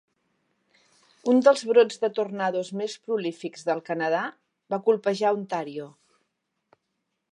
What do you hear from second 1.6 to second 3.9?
brots de tornados més prolífics del